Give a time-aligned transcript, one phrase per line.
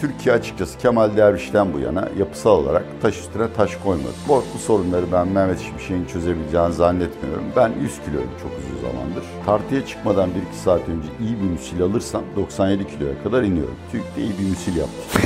[0.00, 4.12] Türkiye açıkçası Kemal Derviş'ten bu yana yapısal olarak taş üstüne taş koymadı.
[4.28, 7.44] Bu, bu sorunları ben Mehmet Şimşek'in çözebileceğini zannetmiyorum.
[7.56, 9.24] Ben 100 kiloyum çok uzun zamandır.
[9.46, 10.32] Tartıya çıkmadan 1-2
[10.64, 13.74] saat önce iyi bir müsil alırsam 97 kiloya kadar iniyorum.
[13.92, 15.18] TÜİK'te iyi bir müsil yaptı.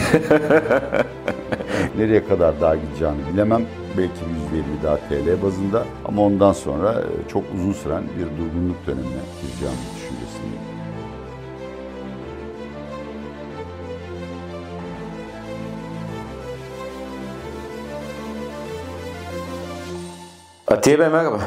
[1.98, 3.62] Nereye kadar daha gideceğini bilemem.
[3.98, 9.22] Belki %50 daha TL bazında ama ondan sonra e, çok uzun süren bir durgunluk dönemine
[9.42, 9.74] gireceğim
[20.72, 21.40] Atiye Bey merhaba.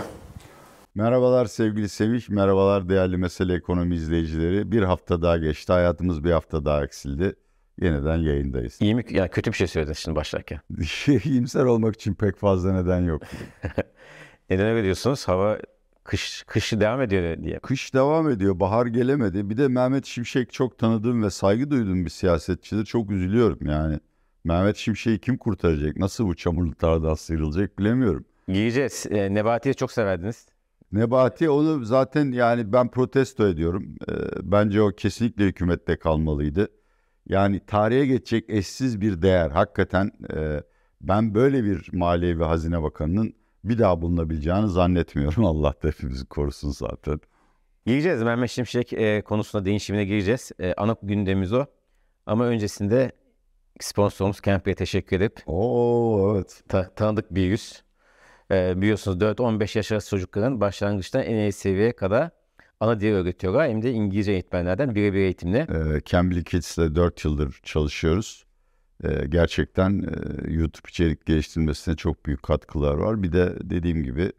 [0.96, 4.72] Merhabalar sevgili Sevinç, merhabalar değerli Mesele Ekonomi izleyicileri.
[4.72, 7.36] Bir hafta daha geçti, hayatımız bir hafta daha eksildi.
[7.82, 8.78] Yeniden yayındayız.
[8.82, 9.06] İyi mi?
[9.10, 10.60] Yani kötü bir şey söyledin şimdi başlarken.
[11.24, 13.22] İyimser olmak için pek fazla neden yok.
[14.50, 15.28] Neden öyle diyorsunuz?
[15.28, 15.58] Hava
[16.04, 17.60] kış kışı devam ediyor diye.
[17.60, 19.50] Kış devam ediyor, bahar gelemedi.
[19.50, 22.86] Bir de Mehmet Şimşek çok tanıdığım ve saygı duyduğum bir siyasetçidir.
[22.86, 24.00] Çok üzülüyorum yani.
[24.44, 25.98] Mehmet Şimşek'i kim kurtaracak?
[25.98, 28.26] Nasıl bu çamurluklardan sıyrılacak bilemiyorum.
[28.48, 29.06] Giyeceğiz.
[29.10, 30.46] E, Nebati'yi çok severdiniz.
[30.92, 33.96] Nebati onu zaten yani ben protesto ediyorum.
[34.10, 36.68] Ee, bence o kesinlikle hükümette kalmalıydı.
[37.28, 39.52] Yani tarihe geçecek eşsiz bir değer.
[39.52, 40.64] Hakikaten e,
[41.02, 45.46] ben böyle bir Maliye ve Hazine Bakanı'nın bir daha bulunabileceğini zannetmiyorum.
[45.52, 47.20] Allah da hepimizi korusun zaten.
[47.86, 48.24] Gireceğiz.
[48.24, 50.52] Mehmet Şimşek e, konusuna değişimine gireceğiz.
[50.60, 51.66] E, ana gündemimiz o.
[52.26, 53.12] Ama öncesinde
[53.80, 56.64] sponsorumuz Campy'e teşekkür edip Oo evet.
[56.68, 57.84] ta- tanıdık bir yüz.
[58.52, 62.30] E, biliyorsunuz 4-15 yaş arası çocukların başlangıçtan en iyi seviyeye kadar
[62.80, 63.70] ana dil öğretiyorlar.
[63.70, 65.60] Hem de İngilizce eğitmenlerden birebir eğitimle.
[65.60, 68.46] Ee, Cambly Kids'le 4 yıldır çalışıyoruz.
[69.04, 73.24] Ee, gerçekten e, YouTube içerik geliştirmesine çok büyük katkılar var.
[73.24, 74.32] Bir de dediğim gibi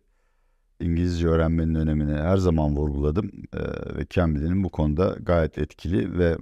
[0.80, 3.30] İngilizce öğrenmenin önemini her zaman vurguladım.
[3.54, 3.58] Ee,
[3.98, 6.36] ve Cambly'nin bu konuda gayet etkili ve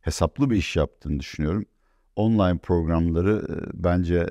[0.00, 1.64] hesaplı bir iş yaptığını düşünüyorum.
[2.16, 4.26] Online programları e, bence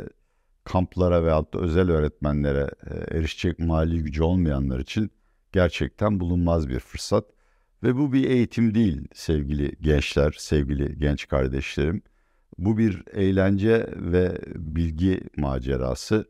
[0.66, 5.12] kamplara veyahut da özel öğretmenlere e, erişecek mali gücü olmayanlar için
[5.52, 7.26] gerçekten bulunmaz bir fırsat.
[7.84, 12.02] Ve bu bir eğitim değil sevgili gençler, sevgili genç kardeşlerim.
[12.58, 16.26] Bu bir eğlence ve bilgi macerası.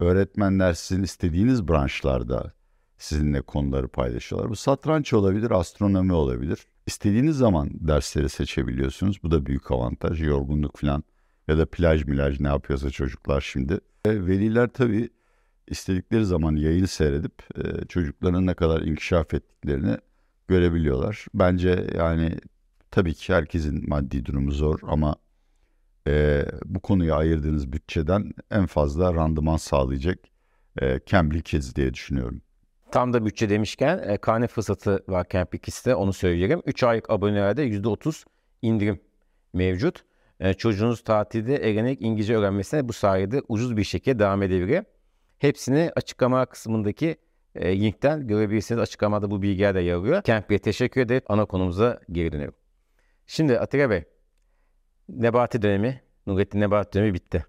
[0.00, 2.52] Öğretmenler sizin istediğiniz branşlarda
[2.98, 4.50] sizinle konuları paylaşıyorlar.
[4.50, 6.66] Bu satranç olabilir, astronomi olabilir.
[6.86, 9.22] İstediğiniz zaman dersleri seçebiliyorsunuz.
[9.22, 10.22] Bu da büyük avantaj.
[10.22, 11.04] Yorgunluk falan
[11.48, 13.80] ya da plaj milaj ne yapıyorsa çocuklar şimdi.
[14.06, 15.10] Ve veliler tabii
[15.68, 19.96] istedikleri zaman yayını seyredip e, çocukların ne kadar inkişaf ettiklerini
[20.48, 21.26] görebiliyorlar.
[21.34, 22.38] Bence yani
[22.90, 25.16] tabii ki herkesin maddi durumu zor ama
[26.08, 30.18] e, bu konuya ayırdığınız bütçeden en fazla randıman sağlayacak
[30.82, 32.40] e, Cambly Kids diye düşünüyorum.
[32.90, 36.62] Tam da bütçe demişken e, karne fırsatı var Camp 2'de onu söyleyelim.
[36.66, 38.24] 3 aylık abonelerde %30
[38.62, 39.00] indirim
[39.52, 40.04] mevcut.
[40.40, 44.84] E, çocuğunuz tatilde eğlenerek İngilizce öğrenmesine bu sayede ucuz bir şekilde devam edebilir.
[45.38, 47.16] Hepsini açıklama kısmındaki
[47.54, 48.80] e, linkten görebilirsiniz.
[48.80, 50.22] Açıklamada bu bilgiler de yer alıyor.
[50.22, 52.54] Campy'e teşekkür edip ana konumuza geri dönüyorum.
[53.26, 54.04] Şimdi Atilla Bey,
[55.08, 57.46] Nebati dönemi, Nurettin Nebati dönemi bitti.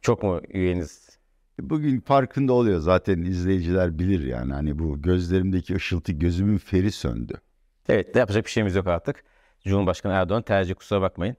[0.00, 1.18] Çok mu üyeniz?
[1.60, 7.34] Bugün farkında oluyor zaten izleyiciler bilir yani hani bu gözlerimdeki ışıltı gözümün feri söndü.
[7.88, 9.24] Evet, yapacak bir şeyimiz yok artık.
[9.64, 11.36] Cumhurbaşkanı Erdoğan tercih kusura bakmayın.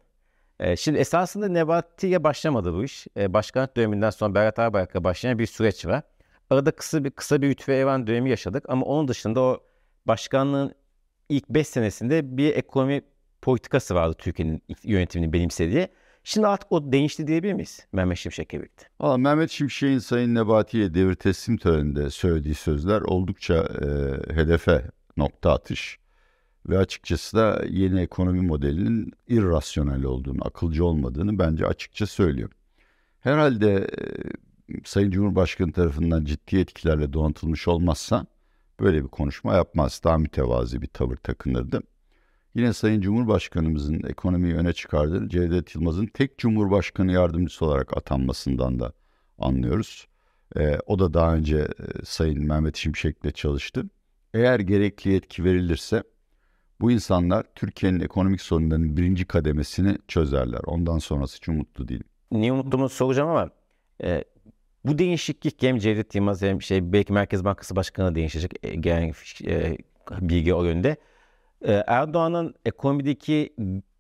[0.60, 3.08] Ee, şimdi esasında Nebati'ye başlamadı bu iş.
[3.18, 6.04] Ee, başkanlık döneminden sonra Berat Albayrak'a başlayan bir süreç var.
[6.50, 9.60] Arada kısa bir kısa bir Lütfü Evan dönemi yaşadık ama onun dışında o
[10.06, 10.76] başkanlığın
[11.30, 13.02] ilk 5 senesinde bir ekonomi
[13.42, 15.88] politikası vardı Türkiye'nin yönetimini benimsediği.
[16.24, 18.86] Şimdi artık o değişti diyebilir miyiz Mehmet Şimşek'le birlikte?
[19.00, 23.88] Valla Mehmet Şimşek'in Sayın Nebati'ye devir teslim töreninde söylediği sözler oldukça e,
[24.34, 24.82] hedefe
[25.18, 26.03] nokta atış.
[26.70, 32.52] Ve açıkçası da yeni ekonomi modelinin irrasyonel olduğunu, akılcı olmadığını bence açıkça söylüyor.
[33.20, 33.88] Herhalde
[34.84, 38.26] Sayın Cumhurbaşkanı tarafından ciddi etkilerle donatılmış olmazsa
[38.80, 40.02] böyle bir konuşma yapmaz.
[40.04, 41.82] Daha mütevazi bir tavır takınırdı.
[42.56, 48.94] Yine Sayın Cumhurbaşkanımızın ekonomiyi öne çıkardığı Cevdet Yılmaz'ın tek Cumhurbaşkanı yardımcısı olarak atanmasından da
[49.38, 50.08] anlıyoruz.
[50.58, 51.68] Ee, o da daha önce
[52.04, 53.86] Sayın Mehmet Şimşek'le çalıştı.
[54.34, 56.04] Eğer gerekli yetki verilirse
[56.82, 60.62] bu insanlar Türkiye'nin ekonomik sorunlarının birinci kademesini çözerler.
[60.66, 62.06] Ondan sonrası için umutlu değilim.
[62.32, 63.50] Niye umutluğumu soracağım ama
[64.04, 64.24] e,
[64.86, 69.14] bu değişiklik hem Cevdet Yılmaz hem şey belki Merkez Bankası Başkanı değişecek e, gelen
[69.46, 69.78] e,
[70.12, 70.98] bilgi o yönde.
[71.62, 73.54] E, Erdoğan'ın ekonomideki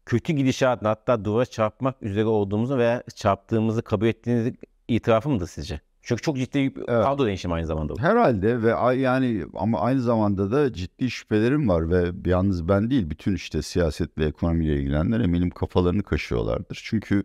[0.05, 4.53] kötü gidişatını hatta duvara çarpmak üzere olduğumuzu veya çarptığımızı kabul ettiğiniz
[4.87, 5.81] itirafı mıdır sizce?
[6.03, 7.03] Çünkü çok ciddi bir Evet.
[7.05, 7.94] kadro değişimi aynı zamanda.
[8.00, 13.35] Herhalde ve yani ama aynı zamanda da ciddi şüphelerim var ve yalnız ben değil bütün
[13.35, 16.81] işte siyaset ve ekonomiyle ilgilenenler eminim kafalarını kaşıyorlardır.
[16.83, 17.23] Çünkü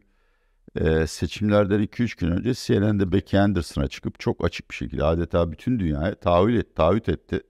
[0.76, 5.78] e, seçimlerden 2-3 gün önce CNN'de Becky Anderson'a çıkıp çok açık bir şekilde adeta bütün
[5.80, 7.40] dünyaya taahhüt, et, taahhüt etti.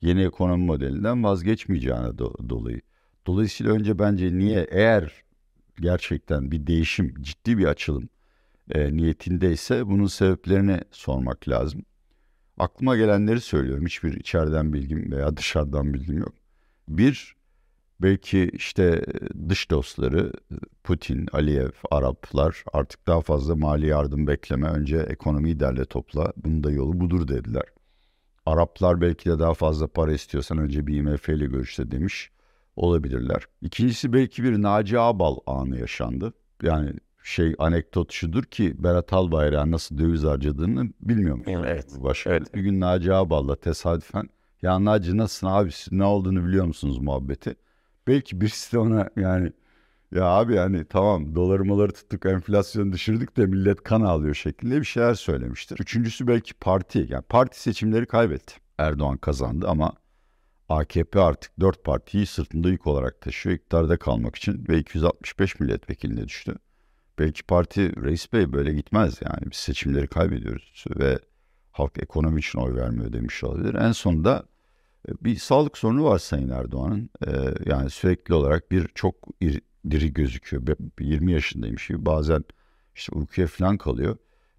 [0.00, 2.80] Yeni ekonomi modelinden vazgeçmeyeceğine do- dolayı.
[3.26, 5.12] Dolayısıyla önce bence niye eğer
[5.80, 8.08] gerçekten bir değişim, ciddi bir açılım
[8.70, 11.82] e, niyetindeyse bunun sebeplerini sormak lazım.
[12.58, 13.86] Aklıma gelenleri söylüyorum.
[13.86, 16.34] Hiçbir içeriden bilgim veya dışarıdan bilgim yok.
[16.88, 17.36] Bir,
[18.00, 19.04] belki işte
[19.48, 20.32] dış dostları
[20.84, 24.68] Putin, Aliyev, Araplar artık daha fazla mali yardım bekleme.
[24.68, 26.32] Önce ekonomiyi derle topla.
[26.36, 27.64] Bunun da yolu budur dediler.
[28.46, 32.30] Araplar belki de daha fazla para istiyorsan önce bir IMF ile görüşte demiş
[32.76, 33.42] olabilirler.
[33.62, 36.32] İkincisi belki bir Naci Ağbal anı yaşandı.
[36.62, 36.92] Yani
[37.24, 41.42] şey anekdot şudur ki Berat Albayrak'ın nasıl döviz harcadığını bilmiyorum.
[41.46, 41.86] Evet.
[41.98, 42.54] Başka Evet.
[42.54, 44.28] bir gün Naci Ağbal'la tesadüfen
[44.62, 47.56] ya Naci nasılsın abi ne olduğunu biliyor musunuz muhabbeti.
[48.06, 49.52] Belki birisi de ona yani
[50.14, 54.84] ya abi yani tamam doları moları tuttuk enflasyonu düşürdük de millet kan ağlıyor şeklinde bir
[54.84, 55.78] şeyler söylemiştir.
[55.80, 58.54] Üçüncüsü belki parti yani parti seçimleri kaybetti.
[58.78, 59.92] Erdoğan kazandı ama
[60.68, 66.56] AKP artık dört partiyi sırtında yük olarak taşıyor iktidarda kalmak için ve 265 milletvekiline düştü.
[67.18, 71.18] Belki parti reis bey böyle gitmez yani biz seçimleri kaybediyoruz ve
[71.72, 73.74] halk ekonomi için oy vermiyor demiş olabilir.
[73.74, 74.44] En sonunda
[75.08, 77.10] e, bir sağlık sorunu var Sayın Erdoğan'ın.
[77.26, 77.30] E,
[77.66, 80.66] yani sürekli olarak bir çok iri- diri gözüküyor.
[80.66, 82.44] Be- 20 yaşındaymış gibi bazen
[82.94, 84.16] işte uykuya falan kalıyor.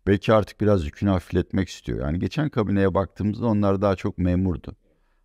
[0.07, 1.99] Belki artık biraz yükünü hafifletmek istiyor.
[1.99, 4.75] Yani geçen kabineye baktığımızda onlar daha çok memurdu.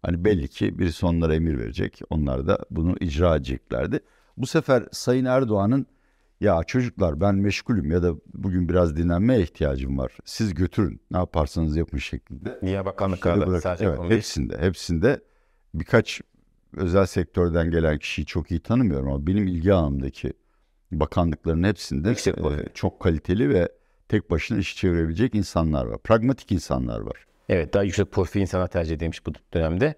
[0.03, 2.00] Hani belli ki birisi onlara emir verecek.
[2.11, 4.00] Onlar da bunu icra edeceklerdi.
[4.37, 5.87] Bu sefer Sayın Erdoğan'ın
[6.40, 10.16] ya çocuklar ben meşgulüm ya da bugün biraz dinlenmeye ihtiyacım var.
[10.25, 12.58] Siz götürün ne yaparsanız yapın şeklinde.
[12.60, 14.10] Şimdi bakanlıklarda sadece evet, değil.
[14.10, 15.20] hepsinde, hepsinde
[15.75, 16.20] birkaç
[16.76, 20.32] özel sektörden gelen kişiyi çok iyi tanımıyorum ama benim ilgi alanımdaki
[20.92, 23.69] bakanlıkların hepsinde Yüksek e, çok kaliteli ve
[24.08, 25.98] tek başına iş çevirebilecek insanlar var.
[25.98, 27.26] Pragmatik insanlar var.
[27.48, 29.94] Evet daha yüksek profil insanlar tercih edilmiş bu dönemde.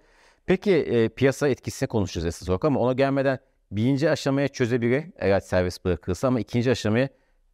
[0.46, 3.38] Peki e, piyasa etkisine konuşacağız esas olarak ama ona gelmeden
[3.72, 7.08] birinci aşamaya çözebilir eğer serbest bırakılırsa ama ikinci aşamaya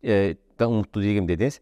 [0.05, 1.61] e, da umutlu değilim dediniz.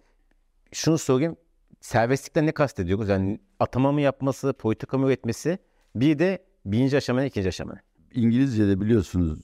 [0.73, 1.37] Şunu sorayım
[1.81, 3.09] serbestlikten ne kastediyoruz?
[3.09, 5.59] Yani atama mı yapması, politika mı üretmesi
[5.95, 7.81] bir de birinci aşamaya ikinci aşamaya.
[8.15, 9.39] İngilizce'de biliyorsunuz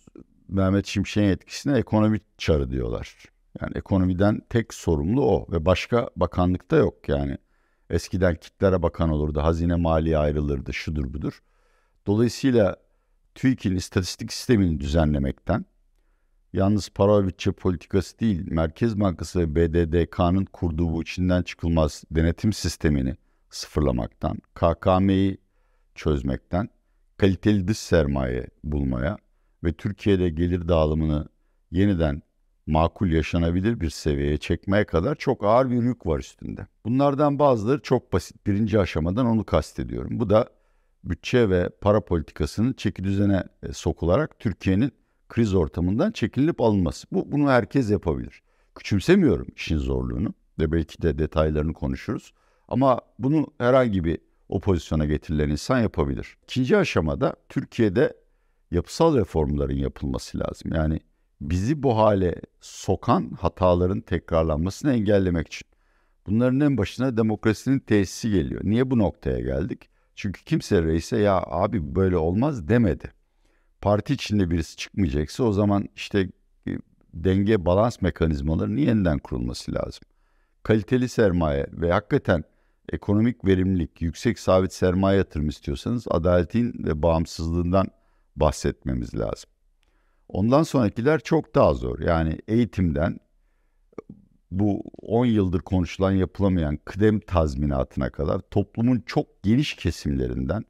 [0.49, 3.17] Mehmet Şimşek'in etkisine ekonomi çarı diyorlar.
[3.61, 7.39] Yani ekonomiden tek sorumlu o ve başka bakanlıkta yok yani.
[7.91, 11.43] Eskiden kitlere bakan olurdu, hazine maliye ayrılırdı, şudur budur.
[12.07, 12.77] Dolayısıyla
[13.35, 15.65] TÜİK'in istatistik sistemini düzenlemekten,
[16.53, 23.17] yalnız para bütçe politikası değil, Merkez Bankası ve BDDK'nın kurduğu bu içinden çıkılmaz denetim sistemini
[23.51, 25.39] sıfırlamaktan, KKM'yi
[25.95, 26.69] çözmekten,
[27.17, 29.19] kaliteli dış sermaye bulmaya
[29.65, 31.29] ve Türkiye'de gelir dağılımını
[31.71, 32.23] yeniden
[32.67, 36.67] makul yaşanabilir bir seviyeye çekmeye kadar çok ağır bir yük var üstünde.
[36.85, 38.47] Bunlardan bazıları çok basit.
[38.47, 40.21] Birinci aşamadan onu kastediyorum.
[40.21, 40.49] Bu da
[41.05, 44.93] bütçe ve para politikasının çeki düzene e, sokularak Türkiye'nin
[45.29, 47.07] kriz ortamından çekilinip alınması.
[47.13, 48.43] Bu, bunu herkes yapabilir.
[48.75, 52.33] Küçümsemiyorum işin zorluğunu ve belki de detaylarını konuşuruz.
[52.69, 54.19] Ama bunu herhangi bir
[54.49, 54.61] o
[55.07, 56.37] getirilen insan yapabilir.
[56.43, 58.17] İkinci aşamada Türkiye'de
[58.71, 60.73] yapısal reformların yapılması lazım.
[60.75, 61.01] Yani
[61.41, 65.69] bizi bu hale sokan hataların tekrarlanmasını engellemek için.
[66.27, 68.61] Bunların en başına demokrasinin tesisi geliyor.
[68.65, 69.92] Niye bu noktaya geldik?
[70.15, 73.13] Çünkü kimse reise ya abi böyle olmaz demedi.
[73.81, 76.29] Parti içinde birisi çıkmayacaksa o zaman işte
[76.69, 76.71] e,
[77.15, 80.03] denge balans mekanizmalarının yeniden kurulması lazım.
[80.63, 82.45] Kaliteli sermaye ve hakikaten
[82.93, 87.87] ekonomik verimlilik, yüksek sabit sermaye yatırım istiyorsanız adaletin ve bağımsızlığından
[88.37, 89.51] bahsetmemiz lazım.
[90.29, 92.01] Ondan sonrakiler çok daha zor.
[92.01, 93.21] Yani eğitimden
[94.59, 100.65] bu 10 yıldır konuşulan yapılamayan kıdem tazminatına kadar toplumun çok geniş kesimlerinden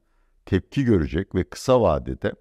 [0.45, 2.33] tepki görecek ve kısa vadede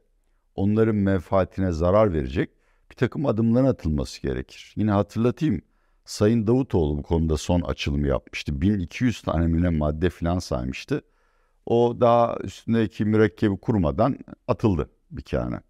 [0.55, 2.51] onların menfaatine zarar verecek
[2.91, 4.73] bir takım adımların atılması gerekir.
[4.77, 5.63] Yine hatırlatayım
[6.05, 8.61] Sayın Davutoğlu bu konuda son açılımı yapmıştı.
[8.61, 11.03] 1200 tane müne madde filan saymıştı.
[11.67, 14.19] O daha üstündeki mürekkebi kurmadan
[14.49, 15.63] atıldı bir kenara.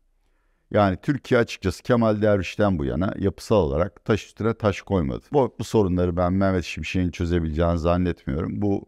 [0.73, 5.25] Yani Türkiye açıkçası Kemal Derviş'ten bu yana yapısal olarak taş üstüne taş koymadı.
[5.33, 8.63] Bu, bu sorunları ben Mehmet Şimşek'in çözebileceğini zannetmiyorum.
[8.63, 8.87] Bu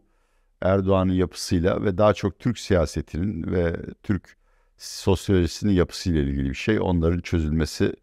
[0.61, 4.37] Erdoğan'ın yapısıyla ve daha çok Türk siyasetinin ve Türk
[4.77, 6.79] sosyolojisinin yapısıyla ilgili bir şey.
[6.79, 7.95] Onların çözülmesi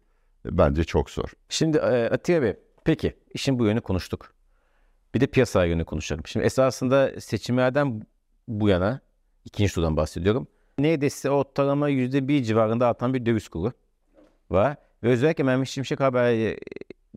[0.45, 1.29] bence çok zor.
[1.49, 4.33] Şimdi e, Atiye Bey, peki işin bu yönü konuştuk.
[5.13, 6.23] Bir de piyasa yönü konuşalım.
[6.25, 8.07] Şimdi esasında seçimlerden
[8.47, 8.99] bu yana
[9.45, 10.47] ikinci turdan bahsediyorum.
[10.79, 13.71] Neredeyse ortalama %1 civarında artan bir döviz kuru
[14.49, 14.77] var.
[15.03, 16.59] Ve özellikle Mehmet Şimşek haberi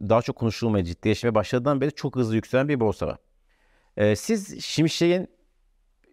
[0.00, 3.18] daha çok konuşulmaya, ciddileşmeye başladığından beri çok hızlı yükselen bir borsa var.
[3.96, 5.28] Ee, siz Şimşek'in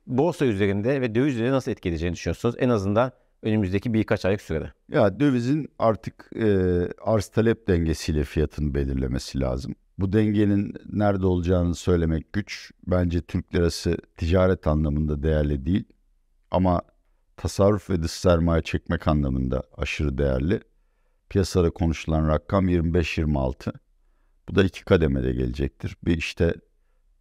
[0.07, 2.55] borsa üzerinde ve döviz üzerinde nasıl etki edeceğini düşünüyorsunuz?
[2.59, 3.12] En azından
[3.43, 4.73] önümüzdeki birkaç aylık sürede.
[4.89, 6.47] Ya dövizin artık e,
[7.01, 9.75] arz talep dengesiyle fiyatını belirlemesi lazım.
[9.97, 12.71] Bu dengenin nerede olacağını söylemek güç.
[12.88, 15.83] Bence Türk lirası ticaret anlamında değerli değil.
[16.51, 16.81] Ama
[17.38, 20.62] tasarruf ve dış sermaye çekmek anlamında aşırı değerli.
[21.30, 23.74] Piyasada konuşulan rakam 25-26.
[24.50, 25.98] Bu da iki kademede gelecektir.
[26.06, 26.54] Bir işte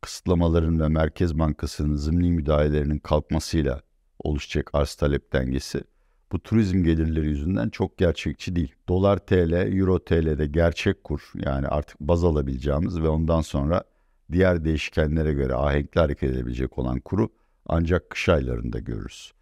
[0.01, 3.81] kısıtlamaların ve Merkez Bankası'nın zımni müdahalelerinin kalkmasıyla
[4.19, 5.85] oluşacak arz talep dengesi
[6.33, 8.75] bu turizm gelirleri yüzünden çok gerçekçi değil.
[8.89, 13.85] Dolar TL, Euro TL'de gerçek kur yani artık baz alabileceğimiz ve ondan sonra
[14.33, 17.29] diğer değişkenlere göre ahenkli hareket edebilecek olan kuru
[17.67, 19.33] ancak kış aylarında görürüz.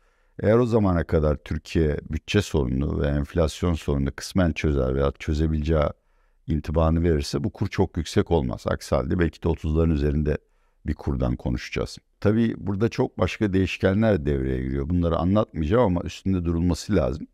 [0.42, 5.85] Eğer o zamana kadar Türkiye bütçe sorununu ve enflasyon sorununu kısmen çözer veya çözebileceği
[6.47, 8.64] intibanı verirse bu kur çok yüksek olmaz.
[8.66, 10.38] Aksi halde belki de 30'ların üzerinde
[10.87, 11.99] bir kurdan konuşacağız.
[12.20, 14.88] Tabii burada çok başka değişkenler devreye giriyor.
[14.88, 17.26] Bunları anlatmayacağım ama üstünde durulması lazım.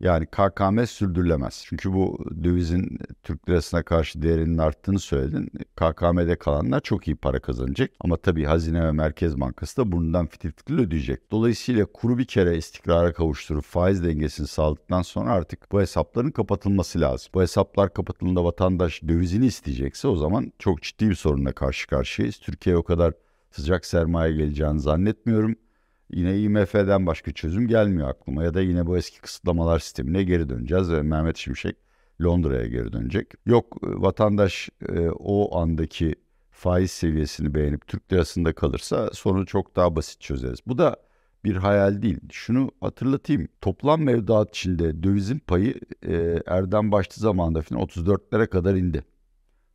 [0.00, 1.64] Yani KKM sürdürülemez.
[1.66, 5.50] Çünkü bu dövizin Türk lirasına karşı değerinin arttığını söyledin.
[5.76, 7.90] KKM'de kalanlar çok iyi para kazanacak.
[8.00, 11.30] Ama tabii Hazine ve Merkez Bankası da bundan fitil fitil ödeyecek.
[11.30, 17.30] Dolayısıyla kuru bir kere istikrara kavuşturup faiz dengesini sağladıktan sonra artık bu hesapların kapatılması lazım.
[17.34, 22.38] Bu hesaplar kapatıldığında vatandaş dövizini isteyecekse o zaman çok ciddi bir sorunla karşı karşıyayız.
[22.38, 23.14] Türkiye o kadar
[23.50, 25.56] sıcak sermaye geleceğini zannetmiyorum.
[26.10, 30.92] Yine IMF'den başka çözüm gelmiyor aklıma ya da yine bu eski kısıtlamalar sistemine geri döneceğiz
[30.92, 31.76] ve Mehmet Şimşek
[32.22, 33.32] Londra'ya geri dönecek.
[33.46, 36.14] Yok e, vatandaş e, o andaki
[36.50, 40.58] faiz seviyesini beğenip Türk lirasında kalırsa sorunu çok daha basit çözeriz.
[40.66, 40.96] Bu da
[41.44, 42.20] bir hayal değil.
[42.32, 43.48] Şunu hatırlatayım.
[43.60, 49.04] Toplam mevduat içinde dövizin payı e, Erdem Başlı zamanında falan 34'lere kadar indi.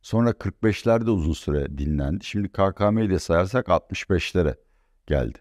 [0.02, 2.24] Sonra 45'lerde uzun süre dinlendi.
[2.24, 4.54] Şimdi KKM ile sayarsak 65'lere
[5.06, 5.38] geldi.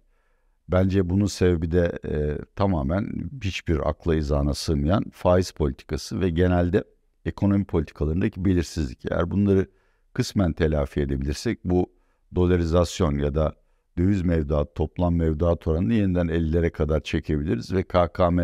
[0.67, 6.83] Bence bunun sebebi de e, tamamen hiçbir akla izana sığmayan faiz politikası ve genelde
[7.25, 9.05] ekonomi politikalarındaki belirsizlik.
[9.11, 9.67] Eğer bunları
[10.13, 11.91] kısmen telafi edebilirsek bu
[12.35, 13.55] dolarizasyon ya da
[13.97, 18.39] döviz mevduat, toplam mevduat oranını yeniden 50'lere kadar çekebiliriz ve KKM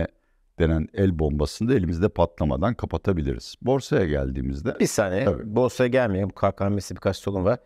[0.60, 3.56] denen el bombasını da elimizde patlamadan kapatabiliriz.
[3.62, 4.80] Borsaya geldiğimizde...
[4.80, 5.26] Bir saniye.
[5.26, 5.56] Tabii.
[5.56, 6.30] Borsaya gelmeyelim.
[6.30, 7.60] KKM'si birkaç sorun var.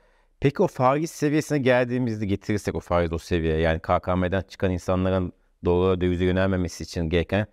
[0.44, 5.34] Peki o faiz seviyesine geldiğimizde getirirsek o faiz o seviyeye yani KKM'den çıkan insanların
[5.66, 7.48] doğru dövize yönelmemesi için gereken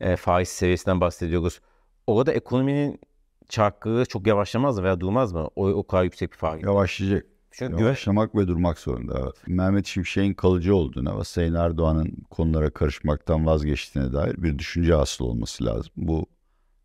[0.00, 1.60] e, faiz seviyesinden bahsediyoruz.
[2.06, 3.00] Orada ekonominin
[3.48, 5.48] çarkları çok yavaşlamaz mı veya durmaz mı?
[5.56, 6.62] O, o kadar yüksek bir faiz.
[6.62, 7.26] Yavaşlayacak.
[7.50, 9.20] Çünkü Yavaşlamak ve durmak zorunda.
[9.22, 9.34] Evet.
[9.46, 15.64] Mehmet Şimşek'in kalıcı olduğuna ve Sayın Erdoğan'ın konulara karışmaktan vazgeçtiğine dair bir düşünce asıl olması
[15.64, 15.92] lazım.
[15.96, 16.26] Bu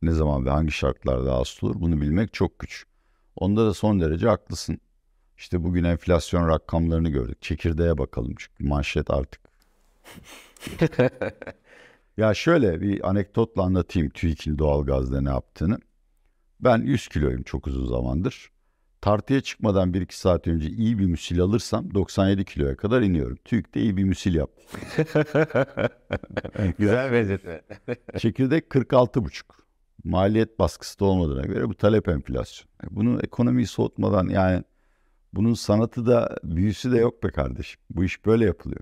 [0.01, 2.85] ne zaman ve hangi şartlarda asıl olur bunu bilmek çok güç.
[3.35, 4.79] Onda da son derece haklısın.
[5.41, 7.41] İşte bugün enflasyon rakamlarını gördük.
[7.41, 9.41] Çekirdeğe bakalım çünkü manşet artık.
[12.17, 15.79] ya şöyle bir anekdotla anlatayım TÜİK'in doğalgazda ne yaptığını.
[16.59, 18.51] Ben 100 kiloyum çok uzun zamandır.
[19.01, 23.37] Tartıya çıkmadan 1-2 saat önce iyi bir müsil alırsam 97 kiloya kadar iniyorum.
[23.45, 24.61] TÜİK de iyi bir müsil yaptı.
[26.79, 27.61] Güzel benzetme.
[28.17, 29.43] Çekirdek 46,5.
[30.03, 32.69] Maliyet baskısı da olmadığına göre bu talep enflasyon.
[32.91, 34.63] Bunu ekonomiyi soğutmadan yani
[35.33, 37.81] bunun sanatı da büyüsü de yok be kardeşim.
[37.89, 38.81] Bu iş böyle yapılıyor.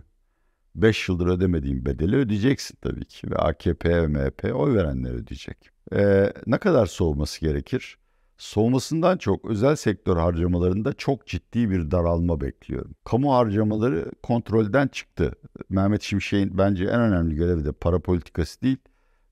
[0.75, 3.31] 5 yıldır ödemediğin bedeli ödeyeceksin tabii ki.
[3.31, 5.57] Ve AKP MHP oy verenler ödeyecek.
[5.93, 7.97] Ee, ne kadar soğuması gerekir?
[8.37, 12.95] Soğumasından çok özel sektör harcamalarında çok ciddi bir daralma bekliyorum.
[13.03, 15.33] Kamu harcamaları kontrolden çıktı.
[15.69, 18.77] Mehmet Şimşek'in bence en önemli görevi de para politikası değil,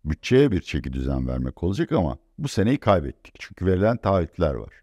[0.06, 3.36] bütçeye bir çeki düzen vermek olacak ama bu seneyi kaybettik.
[3.40, 4.74] Çünkü verilen taahhütler var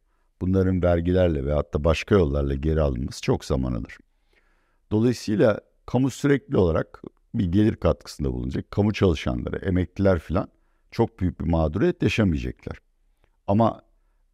[0.47, 3.99] bunların vergilerle ve hatta başka yollarla geri alınması çok zaman alır.
[4.91, 7.03] Dolayısıyla kamu sürekli olarak
[7.35, 8.71] bir gelir katkısında bulunacak.
[8.71, 10.49] Kamu çalışanları, emekliler filan
[10.91, 12.79] çok büyük bir mağduriyet yaşamayacaklar.
[13.47, 13.83] Ama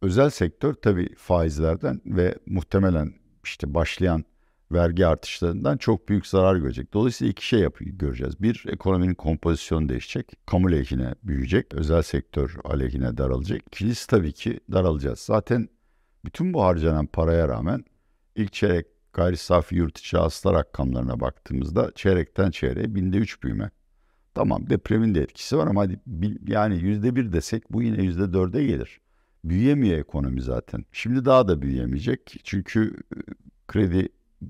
[0.01, 3.13] özel sektör tabii faizlerden ve muhtemelen
[3.43, 4.25] işte başlayan
[4.71, 6.93] vergi artışlarından çok büyük zarar görecek.
[6.93, 8.41] Dolayısıyla iki şey yapıyor, göreceğiz.
[8.41, 10.31] Bir, ekonominin kompozisyonu değişecek.
[10.45, 11.73] Kamu lehine büyüyecek.
[11.73, 13.61] Özel sektör aleyhine daralacak.
[13.67, 15.19] İkincisi tabii ki daralacağız.
[15.19, 15.69] Zaten
[16.25, 17.85] bütün bu harcanan paraya rağmen
[18.35, 23.71] ilk çeyrek gayri safi yurt içi hasıla rakamlarına baktığımızda çeyrekten çeyreğe binde üç büyüme.
[24.33, 25.99] Tamam depremin de etkisi var ama hadi
[26.47, 29.01] yani yüzde bir desek bu yine yüzde dörde gelir.
[29.43, 30.85] Büyüyemiyor ekonomi zaten.
[30.91, 32.35] Şimdi daha da büyüyemeyecek.
[32.43, 32.97] Çünkü
[33.67, 34.09] kredi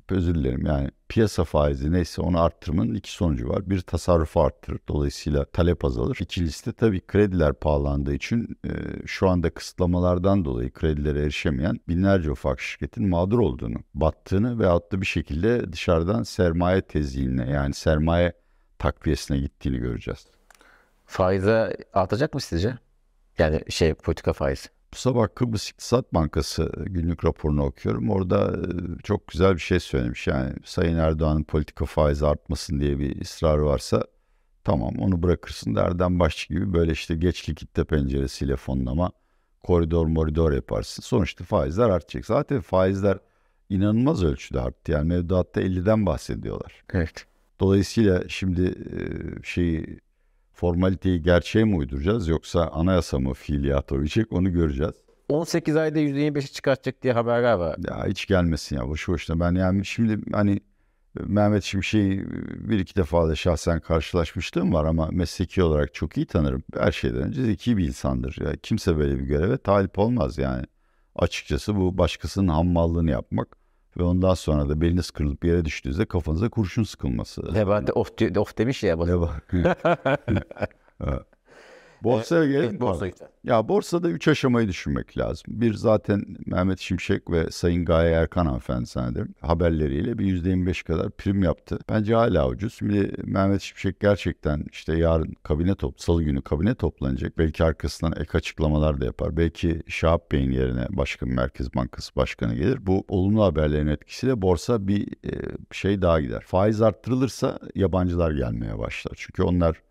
[0.09, 3.69] özür dilerim yani piyasa faizi neyse onu arttırmanın iki sonucu var.
[3.69, 4.79] Bir tasarrufu arttırır.
[4.87, 6.17] Dolayısıyla talep azalır.
[6.21, 8.69] İkincisi de tabii krediler pahalandığı için e,
[9.05, 15.05] şu anda kısıtlamalardan dolayı kredilere erişemeyen binlerce ufak şirketin mağdur olduğunu, battığını veyahut da bir
[15.05, 18.33] şekilde dışarıdan sermaye tezyinine yani sermaye
[18.79, 20.27] takviyesine gittiğini göreceğiz.
[21.05, 22.77] Faize artacak mı sizce?
[23.37, 24.67] Yani şey politika faizi.
[24.93, 28.09] Bu sabah Kıbrıs İktisat Bankası günlük raporunu okuyorum.
[28.09, 30.27] Orada e, çok güzel bir şey söylemiş.
[30.27, 34.03] Yani Sayın Erdoğan'ın politika faizi artmasın diye bir ısrarı varsa
[34.63, 39.11] tamam onu bırakırsın da Erdem Başçı gibi böyle işte geç likitte penceresiyle fonlama
[39.63, 41.03] koridor moridor yaparsın.
[41.03, 42.25] Sonuçta faizler artacak.
[42.25, 43.17] Zaten faizler
[43.69, 44.91] inanılmaz ölçüde arttı.
[44.91, 46.83] Yani mevduatta 50'den bahsediyorlar.
[46.93, 47.25] Evet.
[47.59, 48.99] Dolayısıyla şimdi e,
[49.43, 49.99] şeyi
[50.53, 54.95] formaliteyi gerçeğe mi uyduracağız yoksa anayasa mı fiiliyata uyacak onu göreceğiz.
[55.29, 57.75] 18 ayda %25'i çıkartacak diye haberler var.
[57.89, 59.39] Ya hiç gelmesin ya boşu boşuna.
[59.39, 60.59] Ben yani şimdi hani
[61.19, 62.25] Mehmet Şimşek'i
[62.69, 66.63] bir iki defa da şahsen karşılaşmışlığım var ama mesleki olarak çok iyi tanırım.
[66.73, 68.37] Her şeyden önce zeki bir insandır.
[68.41, 70.65] Ya kimse böyle bir göreve talip olmaz yani.
[71.15, 73.60] Açıkçası bu başkasının hammallığını yapmak
[73.97, 77.41] ve ondan sonra da beliniz kırılıp yere düştüğünüzde kafanıza kurşun sıkılması.
[77.95, 78.95] Of, de- of demiş ya.
[78.97, 79.31] Ne var?
[81.07, 81.23] Evet.
[82.03, 83.07] Borsaya Evet, mi borsa.
[83.43, 85.43] Ya borsada üç aşamayı düşünmek lazım.
[85.47, 91.11] Bir zaten Mehmet Şimşek ve Sayın Gaye Erkan hanımefendi zannederim haberleriyle bir yüzde 25 kadar
[91.11, 91.79] prim yaptı.
[91.89, 92.73] Bence hala ucuz.
[92.73, 97.37] Şimdi Mehmet Şimşek gerçekten işte yarın kabine top, salı günü kabine toplanacak.
[97.37, 99.37] Belki arkasından ek açıklamalar da yapar.
[99.37, 102.85] Belki Şahap Bey'in yerine başka bir Merkez Bankası Başkanı gelir.
[102.85, 105.31] Bu olumlu haberlerin etkisiyle borsa bir e,
[105.71, 106.43] şey daha gider.
[106.45, 109.13] Faiz arttırılırsa yabancılar gelmeye başlar.
[109.15, 109.81] Çünkü onlar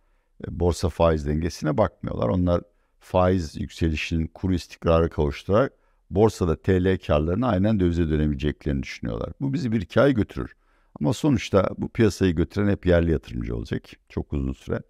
[0.48, 2.28] borsa faiz dengesine bakmıyorlar.
[2.28, 2.62] Onlar
[2.98, 5.72] faiz yükselişinin kuru istikrarı kavuşturarak
[6.10, 9.32] borsada TL karlarını aynen dövize dönebileceklerini düşünüyorlar.
[9.40, 10.56] Bu bizi bir iki ay götürür.
[11.00, 14.82] Ama sonuçta bu piyasayı götüren hep yerli yatırımcı olacak çok uzun süre.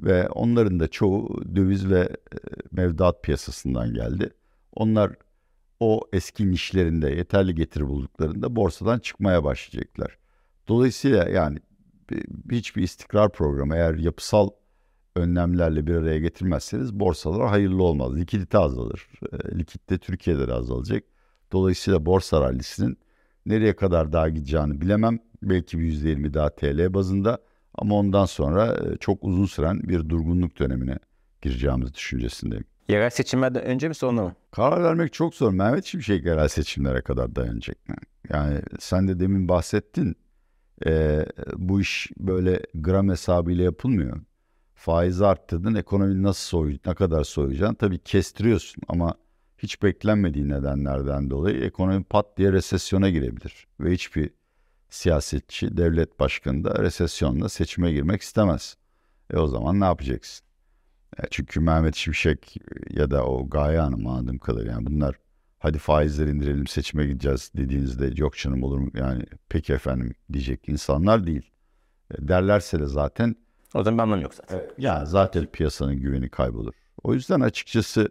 [0.00, 2.38] Ve onların da çoğu döviz ve e,
[2.72, 4.30] mevduat piyasasından geldi.
[4.72, 5.12] Onlar
[5.80, 10.18] o eski nişlerinde yeterli getiri bulduklarında borsadan çıkmaya başlayacaklar.
[10.68, 11.58] Dolayısıyla yani
[12.10, 14.50] bir- hiçbir istikrar programı eğer yapısal
[15.20, 18.16] önlemlerle bir araya getirmezseniz borsalar hayırlı olmaz.
[18.16, 19.08] Likidite azalır.
[19.32, 21.04] E, likidite Türkiye'de de azalacak.
[21.52, 22.98] Dolayısıyla borsa rallisinin
[23.46, 25.18] nereye kadar daha gideceğini bilemem.
[25.42, 27.38] Belki bir %20 daha TL bazında
[27.74, 30.98] ama ondan sonra e, çok uzun süren bir durgunluk dönemine
[31.42, 32.64] gireceğimiz düşüncesindeyim.
[32.88, 34.34] Yerel seçimlerden önce mi sonra mı?
[34.50, 35.52] Karar vermek çok zor.
[35.52, 37.88] Mehmet Şimşek yerel seçimlere kadar dayanacak.
[37.88, 37.94] mı?
[38.30, 40.16] Yani sen de demin bahsettin.
[40.86, 44.20] Ee, bu iş böyle gram hesabıyla yapılmıyor.
[44.80, 47.74] Faizi arttırdın, ekonomi nasıl soy, ne kadar soyacaksın?
[47.74, 49.14] Tabii kestiriyorsun ama
[49.58, 53.66] hiç beklenmediği nedenlerden dolayı ekonomi pat diye resesyona girebilir.
[53.80, 54.30] Ve hiçbir
[54.90, 58.76] siyasetçi, devlet başkanı da resesyonla seçime girmek istemez.
[59.32, 60.46] E o zaman ne yapacaksın?
[61.18, 62.56] E çünkü Mehmet Şimşek
[62.90, 65.14] ya da o Gaye Hanım anladığım kadarıyla yani bunlar
[65.58, 71.26] hadi faizleri indirelim seçime gideceğiz dediğinizde yok canım olur mu yani peki efendim diyecek insanlar
[71.26, 71.50] değil.
[72.10, 73.36] E, derlerse de zaten
[73.74, 74.60] O zaman bir anlamı yok zaten.
[74.78, 76.72] ya zaten piyasanın güveni kaybolur.
[77.02, 78.08] O yüzden açıkçası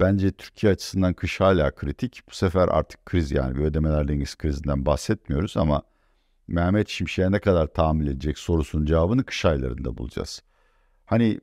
[0.00, 2.22] bence Türkiye açısından kış hala kritik.
[2.30, 5.82] Bu sefer artık kriz yani bir ödemeler dengesi krizinden bahsetmiyoruz ama
[6.48, 10.42] Mehmet Şimşek'e ne kadar tahammül edecek sorusunun cevabını kış aylarında bulacağız.
[11.06, 11.40] Hani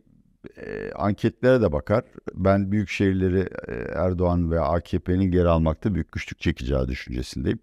[0.58, 2.04] e, anketlere de bakar.
[2.34, 7.60] Ben büyük şehirleri e, Erdoğan ve AKP'nin geri almakta büyük güçlük çekeceği düşüncesindeyim.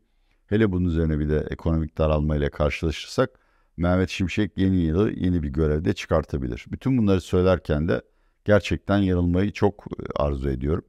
[0.47, 3.31] Hele bunun üzerine bir de ekonomik daralmayla karşılaşırsak
[3.83, 6.65] Mehmet Şimşek yeni yılı yeni bir görevde çıkartabilir.
[6.73, 8.03] Bütün bunları söylerken de
[8.45, 10.85] gerçekten yanılmayı çok e, arzu ediyorum.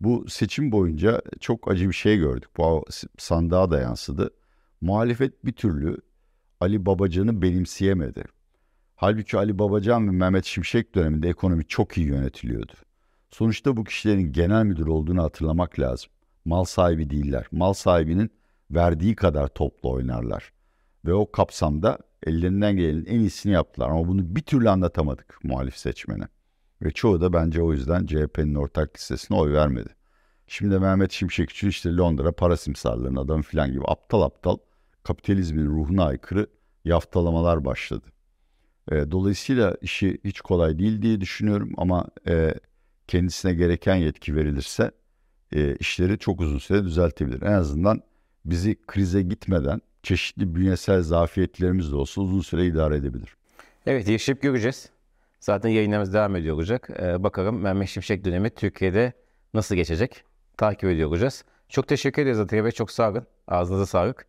[0.00, 2.48] Bu seçim boyunca çok acı bir şey gördük.
[2.56, 2.84] Bu
[3.18, 4.30] sandığa da yansıdı.
[4.80, 5.96] Muhalefet bir türlü
[6.60, 8.24] Ali Babacan'ı benimseyemedi.
[8.96, 12.72] Halbuki Ali Babacan ve Mehmet Şimşek döneminde ekonomi çok iyi yönetiliyordu.
[13.30, 16.10] Sonuçta bu kişilerin genel müdür olduğunu hatırlamak lazım.
[16.44, 17.46] Mal sahibi değiller.
[17.52, 18.30] Mal sahibinin
[18.70, 20.52] verdiği kadar toplu oynarlar.
[21.04, 23.88] Ve o kapsamda ellerinden gelenin en iyisini yaptılar.
[23.90, 26.24] Ama bunu bir türlü anlatamadık muhalif seçmene.
[26.82, 29.88] Ve çoğu da bence o yüzden CHP'nin ortak listesine oy vermedi.
[30.46, 34.56] Şimdi Mehmet Şimşek için işte Londra para simsarlarının adamı falan gibi aptal aptal
[35.02, 36.46] kapitalizmin ruhuna aykırı
[36.84, 38.06] yaftalamalar başladı.
[38.92, 42.54] E, dolayısıyla işi hiç kolay değil diye düşünüyorum ama e,
[43.08, 44.90] kendisine gereken yetki verilirse
[45.52, 47.42] e, işleri çok uzun süre düzeltebilir.
[47.42, 48.02] En azından
[48.44, 53.36] bizi krize gitmeden çeşitli bünyesel zafiyetlerimiz de olsa uzun süre idare edebilir.
[53.86, 54.88] Evet yaşayıp göreceğiz.
[55.40, 56.88] Zaten yayınlarımız devam ediyor olacak.
[57.02, 59.12] Ee, bakalım Mehmet Şimşek dönemi Türkiye'de
[59.54, 60.24] nasıl geçecek?
[60.56, 61.44] Takip ediyor olacağız.
[61.68, 62.70] Çok teşekkür ederiz Atilla Bey.
[62.70, 63.26] Çok sağ olun.
[63.48, 64.26] Ağzınıza sağlık.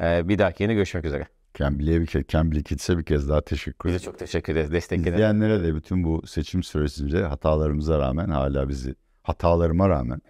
[0.00, 1.26] Ee, bir dahaki yine görüşmek üzere.
[1.54, 4.72] Cambly'e bir kez, Cambly Kids'e bir kez daha teşekkür Biz de çok teşekkür ederiz.
[4.72, 5.14] Desteklerine.
[5.14, 8.94] İzleyenlere de bütün bu seçim süresince hatalarımıza rağmen hala bizi
[9.28, 10.20] hatalarıma rağmen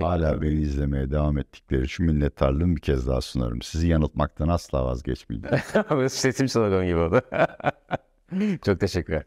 [0.00, 3.62] hala beni izlemeye devam ettikleri için minnettarlığımı bir kez daha sunarım.
[3.62, 6.08] Sizi yanıltmaktan asla vazgeçmeyeceğim.
[6.08, 7.22] Sesim slogan gibi oldu.
[8.64, 9.24] çok teşekkürler.